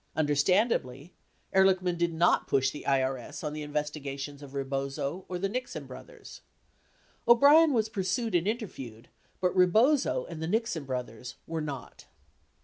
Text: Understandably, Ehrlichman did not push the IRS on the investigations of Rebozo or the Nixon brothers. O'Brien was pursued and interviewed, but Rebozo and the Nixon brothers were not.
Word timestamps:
Understandably, 0.15 1.13
Ehrlichman 1.53 1.95
did 1.95 2.11
not 2.11 2.47
push 2.47 2.71
the 2.71 2.85
IRS 2.87 3.43
on 3.43 3.53
the 3.53 3.61
investigations 3.61 4.41
of 4.41 4.55
Rebozo 4.55 5.25
or 5.29 5.37
the 5.37 5.47
Nixon 5.47 5.85
brothers. 5.85 6.41
O'Brien 7.27 7.71
was 7.71 7.87
pursued 7.87 8.33
and 8.33 8.47
interviewed, 8.47 9.09
but 9.39 9.55
Rebozo 9.55 10.25
and 10.25 10.41
the 10.41 10.47
Nixon 10.47 10.85
brothers 10.85 11.35
were 11.45 11.61
not. 11.61 12.05